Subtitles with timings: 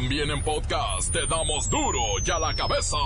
[0.00, 2.96] También en podcast te damos duro y a la cabeza.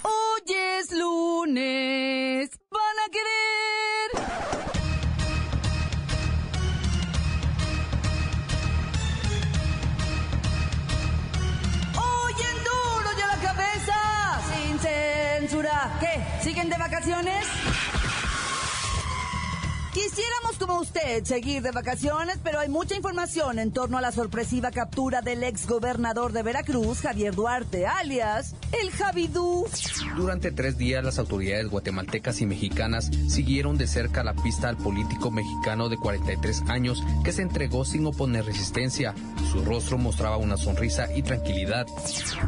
[0.00, 4.10] Hoy es lunes, van a querer.
[11.96, 15.98] Hoy en duro y a la cabeza, sin censura.
[15.98, 16.44] ¿Qué?
[16.44, 17.44] ¿Siguen de vacaciones?
[20.78, 25.42] Usted seguir de vacaciones, pero hay mucha información en torno a la sorpresiva captura del
[25.42, 29.66] ex gobernador de Veracruz, Javier Duarte, alias el Javidú.
[30.16, 35.30] Durante tres días las autoridades guatemaltecas y mexicanas siguieron de cerca la pista al político
[35.30, 39.14] mexicano de 43 años que se entregó sin oponer resistencia.
[39.50, 41.86] Su rostro mostraba una sonrisa y tranquilidad.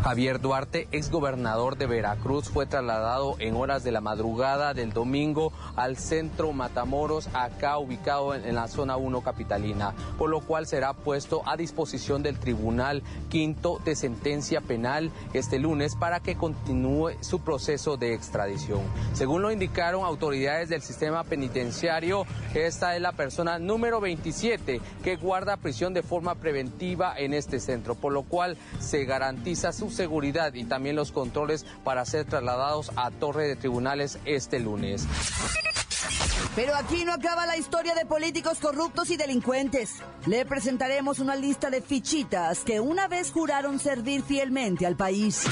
[0.05, 5.53] Javier Duarte, ex gobernador de Veracruz, fue trasladado en horas de la madrugada del domingo
[5.77, 11.43] al centro Matamoros acá ubicado en, la zona 1 capitalina, por lo cual será puesto
[11.47, 17.97] a disposición del Tribunal Quinto de Sentencia Penal este lunes para que continúe su proceso
[17.97, 18.81] de extradición.
[19.15, 25.57] Según lo indicaron autoridades del sistema penitenciario, esta es la persona número 27 que guarda
[25.57, 30.65] prisión de forma preventiva en este centro, por lo cual se garantiza su seguridad y
[30.65, 35.07] también los controles para ser trasladados a Torre de Tribunales este lunes.
[36.55, 39.97] Pero aquí no acaba la historia de políticos corruptos y delincuentes.
[40.27, 45.45] Le presentaremos una lista de fichitas que una vez juraron servir fielmente al país.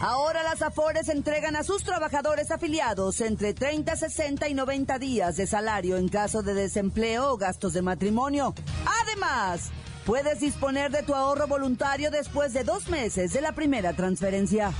[0.00, 5.46] Ahora las Afores entregan a sus trabajadores afiliados entre 30, 60 y 90 días de
[5.46, 8.54] salario en caso de desempleo o gastos de matrimonio.
[9.02, 9.70] Además,
[10.06, 14.72] puedes disponer de tu ahorro voluntario después de dos meses de la primera transferencia.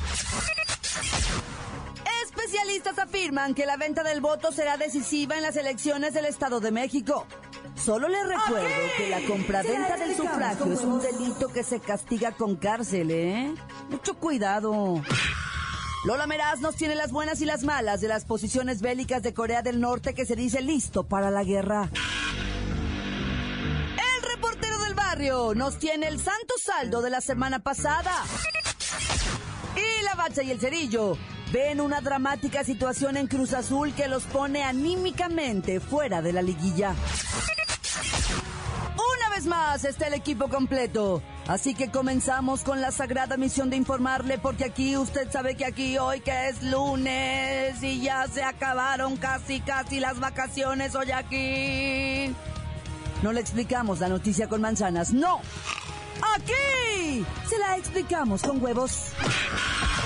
[2.98, 7.27] Afirman que la venta del voto será decisiva en las elecciones del Estado de México.
[7.77, 12.56] Solo les recuerdo que la compraventa del sufragio es un delito que se castiga con
[12.56, 13.55] cárcel, ¿eh?
[13.91, 15.02] Mucho cuidado.
[16.05, 19.62] Lola Meraz nos tiene las buenas y las malas de las posiciones bélicas de Corea
[19.62, 21.91] del Norte que se dice listo para la guerra.
[24.16, 28.12] El reportero del barrio nos tiene el santo saldo de la semana pasada.
[29.76, 31.16] Y la bacha y el cerillo
[31.53, 36.94] ven una dramática situación en Cruz Azul que los pone anímicamente fuera de la liguilla.
[38.94, 41.22] Una vez más está el equipo completo.
[41.49, 45.99] Así que comenzamos con la sagrada misión de informarle porque aquí usted sabe que aquí
[45.99, 52.32] hoy que es lunes y ya se acabaron casi casi las vacaciones hoy aquí.
[53.22, 55.41] No le explicamos la noticia con manzanas, no.
[56.37, 59.12] Aquí se la explicamos con huevos.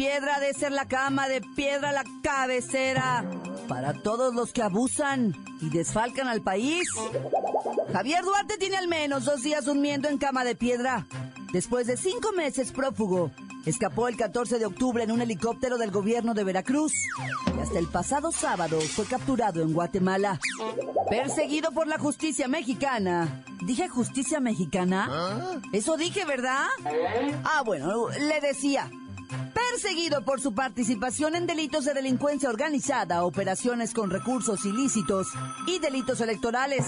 [0.00, 3.22] Piedra de ser la cama, de piedra la cabecera.
[3.68, 6.88] Para todos los que abusan y desfalcan al país.
[7.92, 11.06] Javier Duarte tiene al menos dos días durmiendo en cama de piedra.
[11.52, 13.30] Después de cinco meses prófugo,
[13.66, 16.94] Escapó el 14 de octubre en un helicóptero del gobierno de Veracruz
[17.54, 20.40] y hasta el pasado sábado fue capturado en Guatemala.
[21.10, 23.44] Perseguido por la justicia mexicana.
[23.60, 25.60] ¿Dije justicia mexicana?
[25.72, 26.68] Eso dije, ¿verdad?
[27.44, 28.90] Ah, bueno, le decía.
[29.54, 35.28] Perseguido por su participación en delitos de delincuencia organizada, operaciones con recursos ilícitos
[35.66, 36.84] y delitos electorales.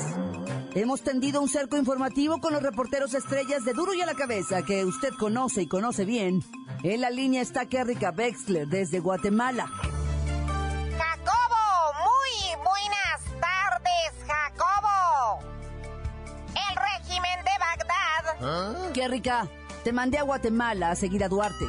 [0.75, 4.63] Hemos tendido un cerco informativo con los reporteros estrellas de Duro y a la Cabeza
[4.63, 6.43] que usted conoce y conoce bien.
[6.83, 9.67] En la línea está Kerrika Wexler desde Guatemala.
[10.99, 15.39] Jacobo, muy buenas tardes, Jacobo.
[16.49, 18.37] El régimen de Bagdad.
[18.41, 18.91] ¿Ah?
[18.93, 19.49] Kerrika,
[19.85, 21.67] te mandé a Guatemala a seguir a Duarte.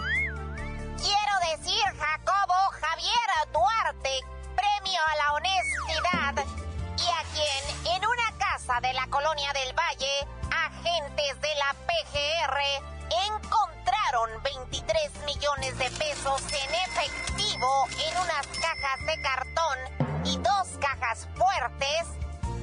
[19.06, 19.78] De cartón
[20.26, 22.08] y dos cajas fuertes,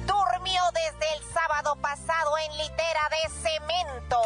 [0.05, 4.21] durmió desde el sábado pasado en litera de cemento.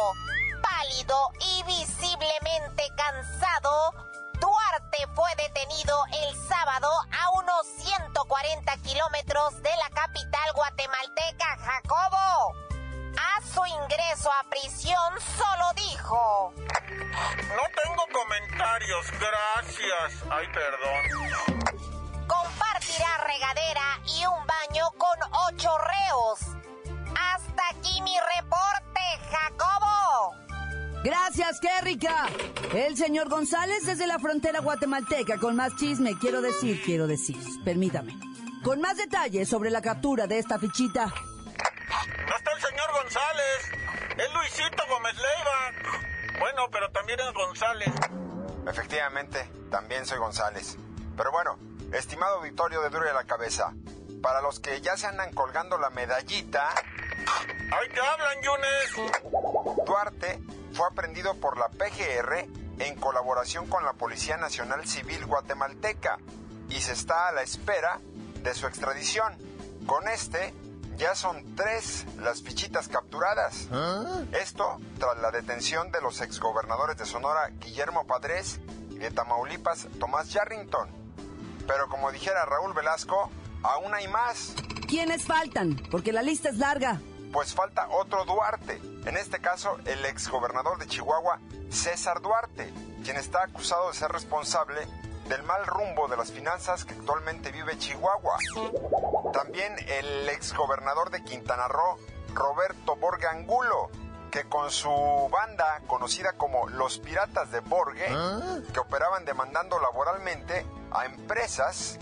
[0.62, 3.92] Pálido y visiblemente cansado,
[4.40, 4.96] Duarte
[5.36, 12.54] detenido el sábado a unos 140 kilómetros de la capital guatemalteca, Jacobo.
[13.18, 16.52] A su ingreso a prisión solo dijo...
[16.56, 20.22] No tengo comentarios, gracias.
[20.30, 21.55] Ay, perdón.
[22.96, 26.40] Compartirá regadera y un baño con ocho reos.
[27.18, 29.00] Hasta aquí mi reporte,
[29.30, 30.34] Jacobo.
[31.04, 32.26] Gracias, qué rica.
[32.72, 38.18] El señor González desde la frontera guatemalteca con más chisme, quiero decir, quiero decir, permítame.
[38.64, 41.06] Con más detalles sobre la captura de esta fichita.
[41.06, 43.72] No está el señor González.
[44.16, 46.40] Es Luisito Gómez Leiva.
[46.40, 47.92] Bueno, pero también es González.
[48.66, 50.76] Efectivamente, también soy González.
[51.16, 51.58] Pero bueno,
[51.92, 53.74] estimado Victorio de Duro de la Cabeza,
[54.22, 56.68] para los que ya se andan colgando la medallita...
[56.68, 59.14] ¡Ay, te hablan, Yunes!
[59.86, 60.40] Duarte
[60.72, 62.46] fue aprendido por la PGR
[62.78, 66.18] en colaboración con la Policía Nacional Civil Guatemalteca
[66.68, 68.00] y se está a la espera
[68.42, 69.36] de su extradición.
[69.86, 70.52] Con este
[70.96, 73.68] ya son tres las fichitas capturadas.
[74.32, 78.60] Esto tras la detención de los exgobernadores de Sonora Guillermo Padres
[78.90, 81.05] y de Tamaulipas Tomás Yarrington.
[81.66, 83.30] Pero como dijera Raúl Velasco,
[83.62, 84.54] aún hay más.
[84.88, 85.76] ¿Quiénes faltan?
[85.90, 87.00] Porque la lista es larga.
[87.32, 91.40] Pues falta otro Duarte, en este caso el exgobernador de Chihuahua,
[91.70, 92.72] César Duarte,
[93.04, 94.86] quien está acusado de ser responsable
[95.28, 98.38] del mal rumbo de las finanzas que actualmente vive Chihuahua.
[99.32, 101.98] También el exgobernador de Quintana Roo,
[102.32, 103.90] Roberto Borge Angulo,
[104.30, 108.06] que con su banda conocida como Los Piratas de Borge,
[108.72, 111.98] que operaban demandando laboralmente a empresas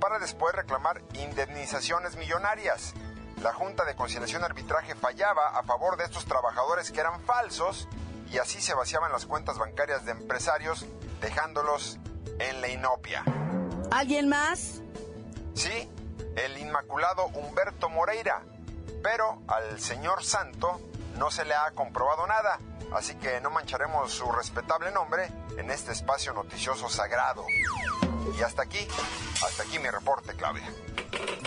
[0.00, 2.94] para después reclamar indemnizaciones millonarias.
[3.42, 7.88] La Junta de Conciliación Arbitraje fallaba a favor de estos trabajadores que eran falsos
[8.30, 10.86] y así se vaciaban las cuentas bancarias de empresarios
[11.20, 11.98] dejándolos
[12.38, 13.24] en la inopia.
[13.90, 14.82] ¿Alguien más?
[15.54, 15.90] Sí,
[16.36, 18.42] el inmaculado Humberto Moreira,
[19.02, 20.80] pero al señor Santo
[21.18, 22.58] no se le ha comprobado nada,
[22.94, 27.44] así que no mancharemos su respetable nombre en este espacio noticioso sagrado.
[28.38, 28.78] Y hasta aquí,
[29.44, 30.68] hasta aquí mi reporte, Claudia.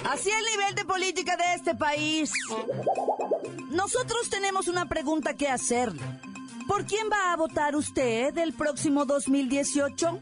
[0.10, 2.31] Así el nivel de política de este país.
[3.70, 6.02] Nosotros tenemos una pregunta que hacerle.
[6.68, 10.20] ¿Por quién va a votar usted el próximo 2018?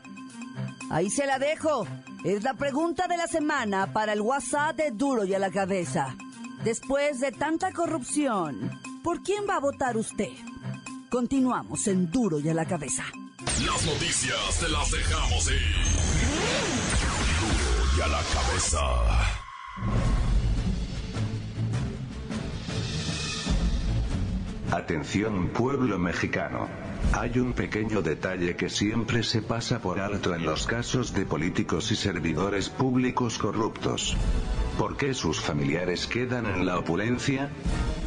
[0.90, 1.88] Ahí se la dejo.
[2.24, 6.16] Es la pregunta de la semana para el WhatsApp de Duro y a la cabeza.
[6.64, 10.30] Después de tanta corrupción, ¿por quién va a votar usted?
[11.10, 13.04] Continuamos en Duro y a la cabeza.
[13.46, 15.76] Las noticias te las dejamos ir.
[17.98, 18.80] Y a la cabeza.
[24.72, 26.68] Atención pueblo mexicano.
[27.14, 31.92] Hay un pequeño detalle que siempre se pasa por alto en los casos de políticos
[31.92, 34.16] y servidores públicos corruptos.
[34.78, 37.50] ¿Por qué sus familiares quedan en la opulencia?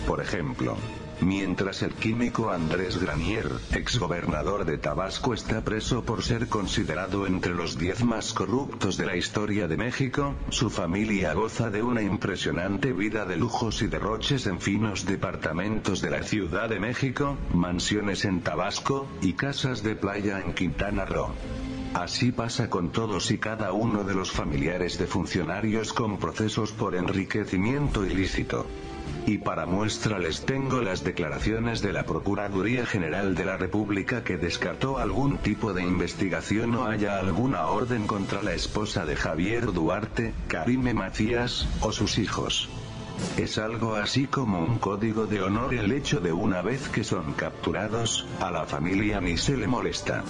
[0.07, 0.77] Por ejemplo,
[1.21, 7.79] Mientras el químico Andrés Granier, exgobernador de Tabasco, está preso por ser considerado entre los
[7.79, 13.25] 10 más corruptos de la historia de México, su familia goza de una impresionante vida
[13.25, 19.07] de lujos y derroches en finos departamentos de la Ciudad de México, mansiones en Tabasco,
[19.23, 21.35] y casas de playa en Quintana Roo.
[21.95, 26.97] Así pasa con todos y cada uno de los familiares de funcionarios con procesos por
[26.97, 28.67] enriquecimiento ilícito.
[29.27, 34.37] Y para muestra les tengo las declaraciones de la Procuraduría General de la República que
[34.37, 40.35] descartó algún tipo de investigación o haya alguna orden contra la esposa de Javier Duarte,
[40.49, 42.69] Karime Macías, o sus hijos.
[43.37, 47.33] Es algo así como un código de honor el hecho de una vez que son
[47.35, 50.23] capturados, a la familia ni se le molesta.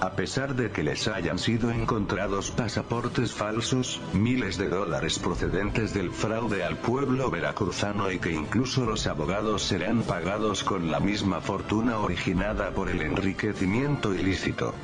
[0.00, 6.10] A pesar de que les hayan sido encontrados pasaportes falsos, miles de dólares procedentes del
[6.10, 11.98] fraude al pueblo veracruzano y que incluso los abogados serán pagados con la misma fortuna
[11.98, 14.74] originada por el enriquecimiento ilícito.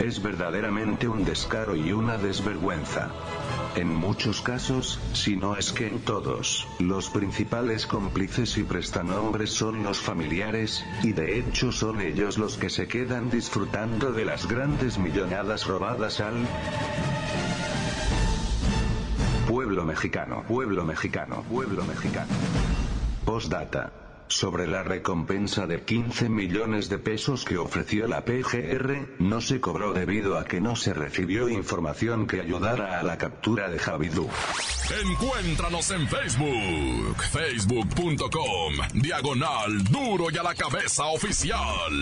[0.00, 3.10] Es verdaderamente un descaro y una desvergüenza.
[3.76, 9.82] En muchos casos, si no es que en todos, los principales cómplices y prestanombres son
[9.82, 14.98] los familiares, y de hecho son ellos los que se quedan disfrutando de las grandes
[14.98, 16.46] millonadas robadas al
[19.48, 22.32] pueblo mexicano, pueblo mexicano, pueblo mexicano.
[23.24, 24.03] Postdata.
[24.34, 29.92] Sobre la recompensa de 15 millones de pesos que ofreció la PGR, no se cobró
[29.92, 34.28] debido a que no se recibió información que ayudara a la captura de Javidú.
[35.04, 41.92] Encuéntranos en Facebook, facebook.com, diagonal duro y a la cabeza oficial.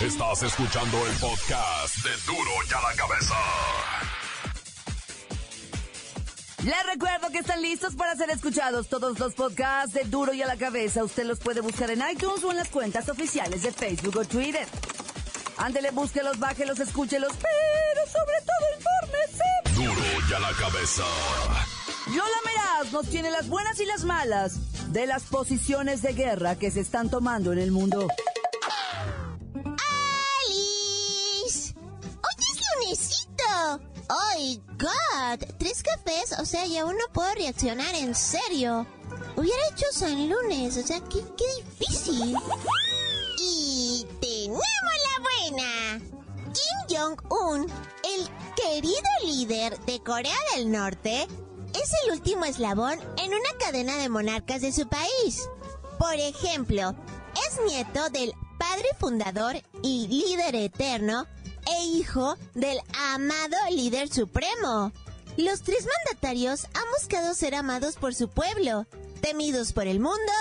[0.00, 3.34] Estás escuchando el podcast de duro y a la cabeza.
[6.64, 10.46] Les recuerdo que están listos para ser escuchados todos los podcasts de Duro y a
[10.46, 11.04] la Cabeza.
[11.04, 14.66] Usted los puede buscar en iTunes o en las cuentas oficiales de Facebook o Twitter.
[15.58, 19.44] Ándele, búsquelos, bájelos, escúchelos, pero sobre todo infórmese.
[19.74, 21.04] Duro y a la cabeza.
[22.06, 24.54] Lola Meraz nos tiene las buenas y las malas
[24.90, 28.08] de las posiciones de guerra que se están tomando en el mundo.
[34.08, 34.64] Lunesito!
[34.68, 35.56] ¡Oh, God!
[35.58, 38.86] Tres cafés, o sea, ya uno puedo reaccionar en serio.
[39.36, 42.36] Hubiera hecho San Lunes, o sea, qué, qué difícil.
[43.38, 46.00] Y tenemos la buena.
[46.52, 51.26] Kim Jong-un, el querido líder de Corea del Norte,
[51.74, 55.48] es el último eslabón en una cadena de monarcas de su país.
[55.98, 56.94] Por ejemplo,
[57.48, 61.26] es nieto del padre fundador y líder eterno
[61.66, 62.78] e hijo del
[63.12, 64.92] amado líder supremo.
[65.36, 68.86] Los tres mandatarios han buscado ser amados por su pueblo,
[69.20, 70.32] temidos por el mundo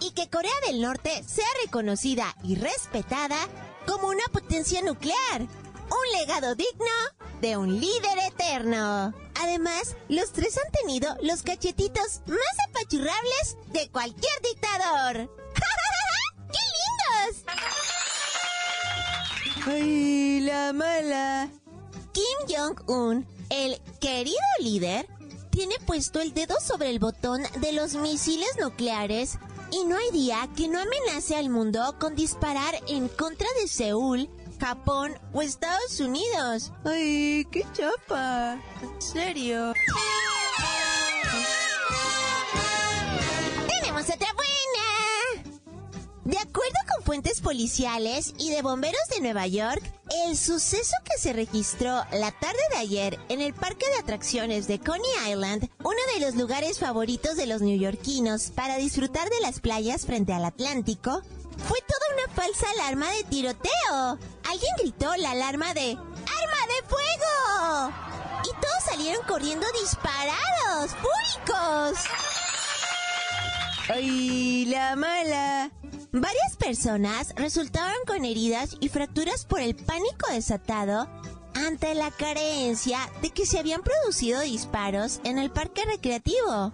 [0.00, 3.36] y que Corea del Norte sea reconocida y respetada
[3.86, 5.40] como una potencia nuclear.
[5.40, 6.86] Un legado digno
[7.40, 9.14] de un líder eterno.
[9.40, 15.30] Además, los tres han tenido los cachetitos más apachurrables de cualquier dictador.
[15.54, 15.62] ¡Qué
[19.68, 21.50] ¡Ay, la mala!
[22.12, 25.06] Kim Jong-un, el querido líder,
[25.50, 29.38] tiene puesto el dedo sobre el botón de los misiles nucleares
[29.70, 34.30] y no hay día que no amenace al mundo con disparar en contra de Seúl,
[34.58, 36.72] Japón o Estados Unidos.
[36.86, 38.58] ¡Ay, qué chapa!
[38.80, 39.74] ¿En serio?
[43.68, 45.58] ¡Tenemos otra buena!
[46.24, 46.77] De acuerdo
[47.08, 49.82] fuentes policiales y de bomberos de Nueva York,
[50.26, 54.78] el suceso que se registró la tarde de ayer en el parque de atracciones de
[54.78, 60.04] Coney Island, uno de los lugares favoritos de los neoyorquinos para disfrutar de las playas
[60.04, 61.22] frente al Atlántico,
[61.66, 64.18] fue toda una falsa alarma de tiroteo.
[64.44, 67.94] Alguien gritó la alarma de ¡Arma de fuego!
[68.44, 72.04] Y todos salieron corriendo disparados, fúricos.
[73.88, 75.70] ¡Ay, la mala!
[76.12, 81.06] Varias personas resultaron con heridas y fracturas por el pánico desatado
[81.54, 86.72] ante la creencia de que se habían producido disparos en el parque recreativo.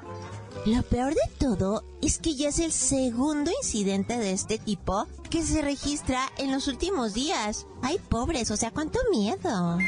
[0.67, 5.43] Lo peor de todo es que ya es el segundo incidente de este tipo que
[5.43, 7.67] se registra en los últimos días.
[7.83, 9.79] Ay, pobres, o sea, cuánto miedo.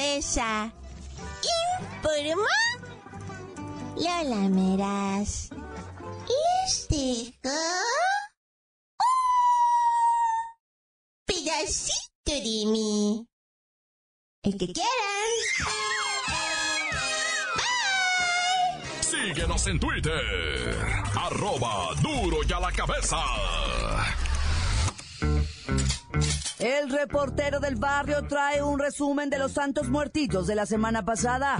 [0.00, 0.72] Cabeza.
[2.00, 2.46] Informó
[3.96, 5.50] Lola Meras.
[6.26, 7.56] Les dejo
[11.26, 13.26] pedacito de mí.
[14.42, 15.30] El que quieran.
[19.00, 20.76] Síguenos en Twitter.
[21.14, 23.18] Arroba duro y a la cabeza.
[26.60, 31.58] El reportero del barrio trae un resumen de los santos muertitos de la semana pasada.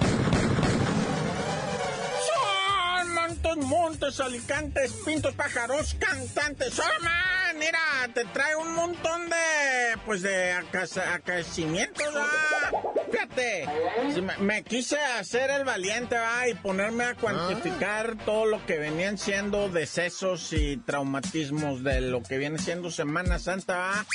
[2.99, 6.79] Son montes, montes, alicantes, pintos, pájaros, cantantes.
[6.79, 6.83] ¡Oh!
[7.59, 7.79] Mira,
[8.15, 12.71] te trae un montón de, pues, de acaecimientos, ¿ah?
[13.31, 13.67] Fíjate,
[14.41, 16.49] me, quise hacer el valiente, ¿va?
[16.49, 22.39] Y ponerme a cuantificar todo lo que venían siendo decesos y traumatismos de lo que
[22.39, 24.07] viene siendo Semana Santa, ¿va?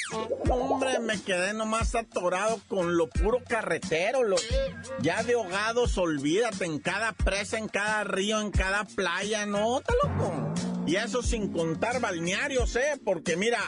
[0.50, 4.38] Hombre, me quedé nomás atorado con lo puro carretero, lo,
[5.00, 9.94] ya de ahogados, olvídate, en cada presa, en cada río, en cada playa, no, está
[10.04, 10.54] loco.
[10.88, 13.00] Y eso sin contar balnearios, ¿eh?
[13.04, 13.60] Porque mira,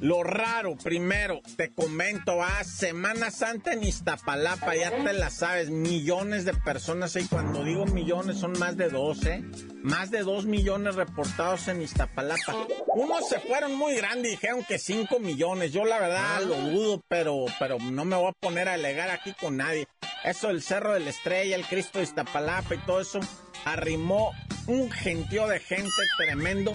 [0.00, 6.44] lo raro, primero, te comento, va, Semana Santa en Iztapalapa, ya te la sabes, millones
[6.44, 9.44] de personas, y cuando digo millones son más de dos, ¿eh?
[9.82, 12.66] Más de dos millones reportados en Iztapalapa.
[12.94, 17.44] Unos se fueron muy grandes dijeron que cinco millones, yo la verdad lo dudo, pero,
[17.58, 19.86] pero no me voy a poner a alegar aquí con nadie.
[20.24, 23.20] Eso del Cerro de la Estrella, el Cristo de Iztapalapa y todo eso,
[23.64, 24.32] arrimó
[24.66, 26.72] un gentío de gente tremendo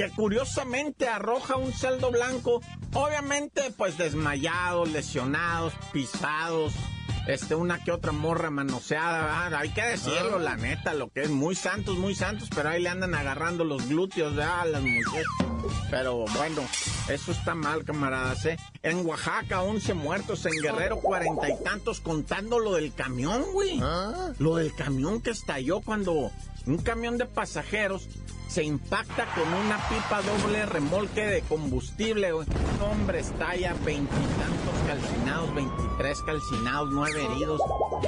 [0.00, 2.62] que curiosamente arroja un celdo blanco,
[2.94, 6.72] obviamente pues desmayados, lesionados, pisados,
[7.26, 11.54] este, una que otra morra manoseada, hay que decirlo, la neta, lo que es muy
[11.54, 15.26] santos, muy santos, pero ahí le andan agarrando los glúteos a las mujeres.
[15.90, 16.62] Pero bueno,
[17.10, 18.56] eso está mal, camaradas, ¿eh?
[18.82, 23.78] En Oaxaca, 11 muertos, en Guerrero, cuarenta y tantos, contando lo del camión, güey.
[24.38, 26.30] Lo del camión que estalló cuando
[26.70, 28.08] un camión de pasajeros
[28.48, 32.32] se impacta con una pipa doble remolque de combustible.
[32.32, 32.46] Un
[32.80, 37.60] hombre estalla, veintitantos calcinados, veintitrés calcinados, nueve heridos.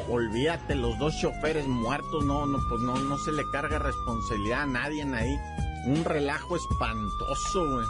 [0.08, 4.66] Olvídate, los dos choferes muertos, no, no, pues no, no se le carga responsabilidad a
[4.66, 5.36] nadie ahí.
[5.86, 7.86] Un relajo espantoso, güey.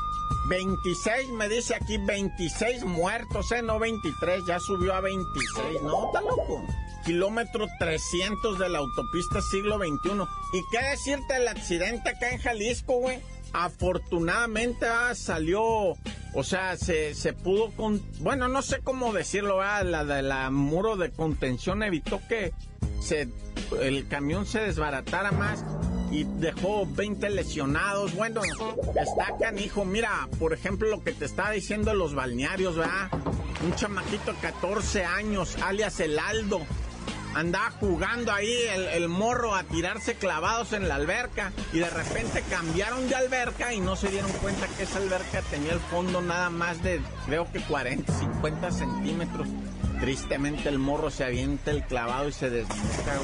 [0.48, 3.62] 26, me dice aquí, 26 muertos, ¿eh?
[3.62, 5.82] No 23, ya subió a 26.
[5.82, 6.62] No, está loco
[7.02, 10.10] kilómetro 300 de la autopista siglo XXI.
[10.52, 13.20] ¿Y qué decirte del accidente acá en Jalisco, güey?
[13.52, 19.84] Afortunadamente ah, salió, o sea, se, se pudo con, bueno, no sé cómo decirlo, ah,
[19.84, 22.52] la de la muro de contención evitó que
[23.00, 23.28] se,
[23.80, 25.64] el camión se desbaratara más
[26.12, 28.14] y dejó 20 lesionados.
[28.14, 29.84] Bueno, está canijo.
[29.84, 33.08] Mira, por ejemplo, lo que te estaba diciendo los balnearios, ¿verdad?
[33.64, 36.60] Un chamaquito de 14 años, alias el Aldo,
[37.34, 38.54] andaba jugando ahí
[38.94, 43.80] el, morro a tirarse clavados en la alberca y de repente cambiaron de alberca y
[43.80, 47.60] no se dieron cuenta que esa alberca tenía el fondo nada más de creo que
[47.60, 49.48] 40, 50 centímetros.
[50.00, 53.20] Tristemente el morro se avienta el clavado y se desnuca,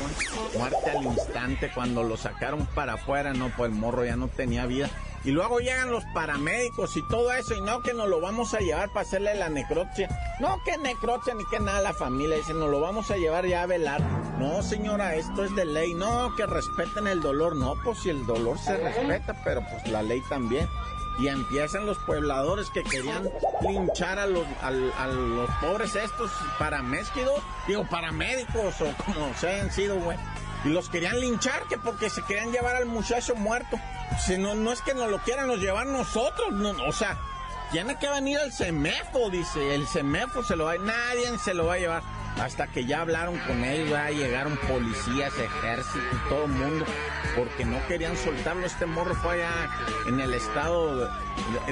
[0.56, 4.64] Muerte al instante cuando lo sacaron para afuera, no, pues el morro ya no tenía
[4.66, 4.88] vida.
[5.24, 8.60] Y luego llegan los paramédicos y todo eso, y no que nos lo vamos a
[8.60, 10.08] llevar para hacerle la necropsia.
[10.40, 13.62] No que necropsia ni que nada la familia, dice, nos lo vamos a llevar ya
[13.62, 14.00] a velar.
[14.38, 15.94] No, señora, esto es de ley.
[15.94, 17.56] No, que respeten el dolor.
[17.56, 20.68] No, pues si el dolor se respeta, pero pues la ley también.
[21.18, 23.28] Y empiezan los puebladores que querían
[23.62, 29.98] linchar a los, a, los pobres estos paramédicos, digo, paramédicos o como se hayan sido,
[29.98, 30.16] güey.
[30.64, 33.76] Y los querían linchar que porque se querían llevar al muchacho muerto.
[34.24, 37.18] Si no, no es que nos lo quieran nos llevar nosotros, no, o sea,
[37.70, 41.74] tiene que venir el CEMEFO, dice, el CEMEFO se lo va, nadie se lo va
[41.74, 42.02] a llevar.
[42.40, 45.98] Hasta que ya hablaron con él, ya llegaron policías, ejército
[46.28, 46.84] todo el mundo,
[47.36, 48.64] porque no querían soltarlo.
[48.64, 49.70] Este morro fue allá
[50.06, 51.10] en el estado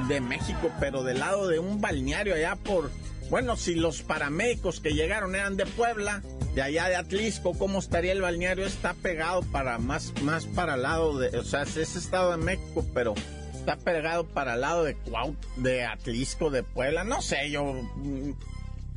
[0.09, 2.91] de México, pero del lado de un balneario allá por,
[3.31, 6.23] bueno, si los paramédicos que llegaron eran de Puebla,
[6.55, 8.67] de allá de Atlisco, ¿cómo estaría el balneario?
[8.67, 12.87] Está pegado para más, más para el lado de, o sea, es estado de México,
[12.95, 13.15] pero
[13.55, 18.33] está pegado para el lado de Cuaut, de Atlisco, de Puebla, no sé, yo mm,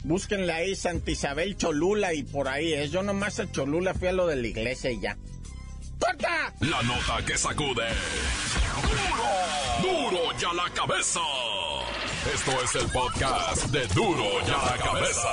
[0.03, 2.91] búsquenle ahí Santa Isabel Cholula y por ahí es.
[2.91, 5.17] Yo nomás a Cholula fui a lo de la iglesia y ya.
[5.99, 6.53] ¡Corta!
[6.61, 7.87] La nota que sacude.
[9.81, 10.11] ¡Duro!
[10.11, 11.19] ¡Duro ya la cabeza!
[12.25, 15.29] Esto es el podcast de Duro ya la cabeza.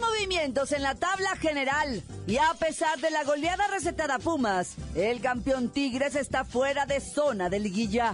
[0.00, 2.02] movimientos en la tabla general.
[2.26, 7.48] Y a pesar de la goleada recetada Pumas, el campeón Tigres está fuera de zona
[7.48, 8.12] de liguilla.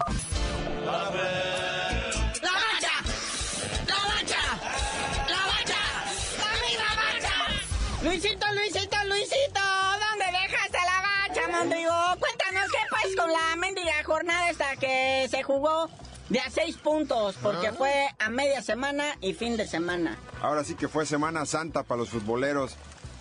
[0.85, 1.21] ¡La bacha!
[2.43, 2.83] ¡La bacha!
[3.87, 5.83] ¡La bacha!
[6.79, 8.03] ¡La bacha!
[8.03, 9.61] Luisito, Luisito, Luisito,
[10.09, 12.17] ¿dónde dejaste la bacha, Mondrigo?
[13.11, 15.89] Pues con la mendiga jornada esta que se jugó
[16.29, 17.73] de a seis puntos, porque ah.
[17.77, 20.17] fue a media semana y fin de semana.
[20.41, 22.77] Ahora sí que fue Semana Santa para los futboleros.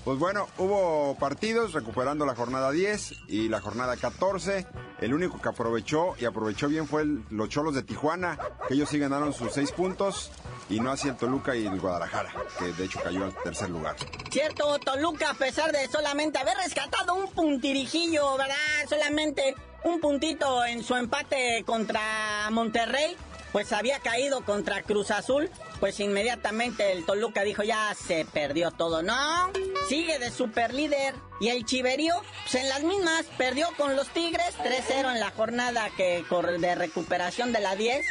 [0.05, 4.67] Pues bueno, hubo partidos recuperando la jornada 10 y la jornada 14.
[5.01, 8.99] El único que aprovechó y aprovechó bien fue los Cholos de Tijuana, que ellos sí
[8.99, 10.31] ganaron sus seis puntos
[10.69, 13.95] y no así el Toluca y el Guadalajara, que de hecho cayó al tercer lugar.
[14.29, 18.55] Cierto, Toluca, a pesar de solamente haber rescatado un puntirijillo, ¿verdad?
[18.87, 23.15] Solamente un puntito en su empate contra Monterrey,
[23.51, 29.01] pues había caído contra Cruz Azul, pues inmediatamente el Toluca dijo ya se perdió todo,
[29.01, 29.51] ¿no?
[29.87, 32.13] Sigue de super líder y el Chiverío,
[32.43, 36.23] pues en las mismas, perdió con los Tigres 3-0 en la jornada que
[36.59, 38.05] de recuperación de la 10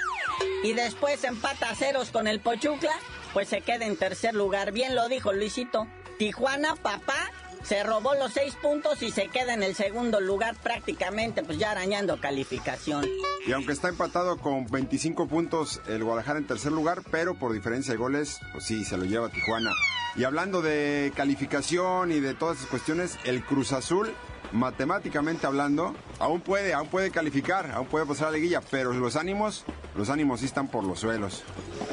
[0.64, 2.94] y después empata a ceros con el Pochucla,
[3.32, 5.86] pues se queda en tercer lugar, bien lo dijo Luisito,
[6.18, 7.30] Tijuana, papá,
[7.62, 11.70] se robó los seis puntos y se queda en el segundo lugar prácticamente, pues ya
[11.70, 13.04] arañando calificación.
[13.46, 17.92] Y aunque está empatado con 25 puntos el Guadalajara en tercer lugar, pero por diferencia
[17.92, 19.70] de goles, pues sí, se lo lleva Tijuana.
[20.16, 24.12] Y hablando de calificación y de todas esas cuestiones, el Cruz Azul
[24.52, 29.16] matemáticamente hablando, aún puede, aún puede calificar, aún puede pasar a la liguilla, pero los
[29.16, 29.64] ánimos,
[29.98, 31.42] los ánimos sí están por los suelos.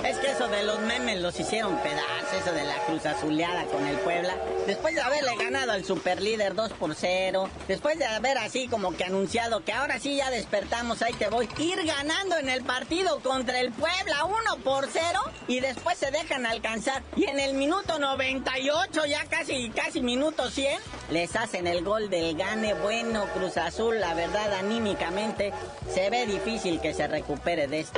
[0.06, 2.34] Es que eso de los memes los hicieron pedazos.
[2.40, 4.36] eso de la cruz azuleada con el Puebla.
[4.68, 9.06] Después de haberle ganado al superlíder 2 por 0, después de haber así como que
[9.06, 13.60] anunciado que ahora sí ya despertamos, ahí te voy, ir ganando en el partido contra
[13.60, 17.02] el Puebla 1 por 0 y después se dejan alcanzar.
[17.16, 22.38] Y en el minuto 98, ya casi, casi minuto 100, les hacen el gol del
[22.38, 22.76] gane.
[22.76, 25.52] Bueno, Cruz Azul, la verdad, anímicamente
[25.92, 27.95] se ve difícil que se recupere de esto.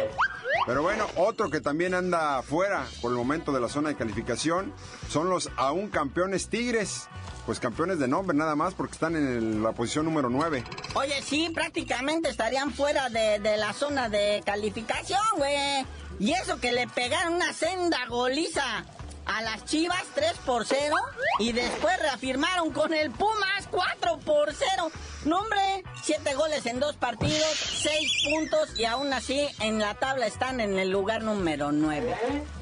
[0.65, 4.73] Pero bueno, otro que también anda fuera por el momento de la zona de calificación
[5.09, 7.07] son los aún campeones Tigres.
[7.45, 10.65] Pues campeones de nombre nada más porque están en la posición número 9.
[10.95, 15.85] Oye, sí, prácticamente estarían fuera de, de la zona de calificación, güey.
[16.19, 18.83] Y eso que le pegaron una senda goliza
[19.27, 20.95] a las Chivas 3 por 0
[21.39, 24.91] y después reafirmaron con el Pumas 4 por 0.
[25.25, 27.47] No, hombre, 7 goles en dos partidos,
[27.83, 32.15] 6 puntos y aún así en la tabla están en el lugar número 9.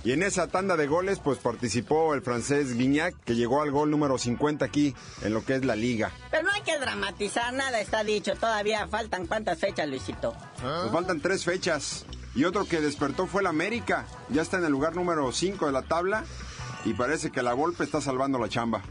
[0.04, 3.92] Y en esa tanda de goles pues participó el francés Guignac que llegó al gol
[3.92, 6.12] número 50 aquí en lo que es la liga.
[6.32, 10.36] Pero no hay que dramatizar, nada está dicho, todavía faltan cuántas fechas, Luisito.
[10.64, 12.06] Nos faltan tres fechas.
[12.36, 14.06] Y otro que despertó fue el América.
[14.30, 16.26] Ya está en el lugar número 5 de la tabla.
[16.86, 18.82] Y parece que la golpe está salvando la chamba.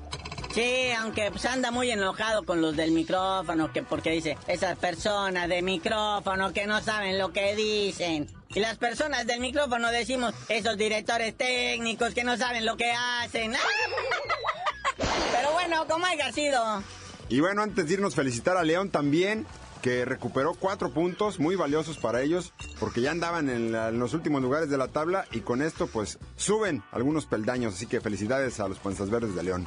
[0.52, 5.48] Sí, aunque pues anda muy enojado con los del micrófono, que porque dice, esas personas
[5.48, 8.28] de micrófono que no saben lo que dicen.
[8.50, 13.52] Y las personas del micrófono decimos, esos directores técnicos que no saben lo que hacen.
[15.32, 16.84] Pero bueno, como haya sido.
[17.28, 19.46] Y bueno, antes de irnos, felicitar a León también,
[19.84, 24.70] que recuperó cuatro puntos muy valiosos para ellos, porque ya andaban en, los últimos lugares
[24.70, 28.78] de la tabla y con esto pues suben algunos peldaños, así que felicidades a los
[28.78, 29.66] Panzas Verdes de León.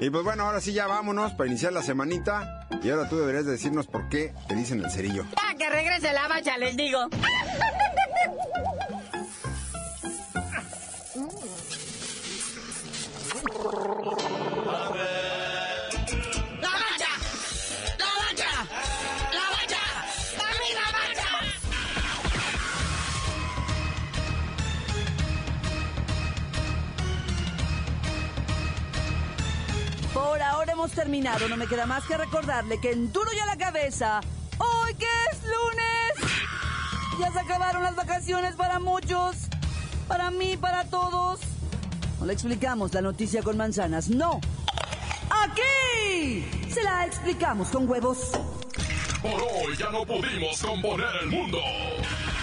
[0.00, 3.44] Y pues bueno, ahora sí ya vámonos para iniciar la semanita y ahora tú deberías
[3.44, 5.24] de decirnos por qué te dicen el cerillo.
[5.36, 6.98] Ya que regrese la bacha, les digo.
[30.92, 31.48] Terminado.
[31.48, 34.20] No me queda más que recordarle que en duro y a la cabeza,
[34.58, 36.40] hoy que es lunes,
[37.20, 39.36] ya se acabaron las vacaciones para muchos,
[40.08, 41.40] para mí, para todos.
[42.20, 44.40] No le explicamos la noticia con manzanas, no.
[45.30, 48.30] Aquí se la explicamos con huevos.
[49.22, 51.58] Por hoy ya no pudimos componer el mundo.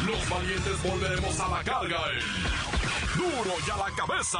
[0.05, 4.39] Los valientes volveremos a la carga en Duro y a la cabeza.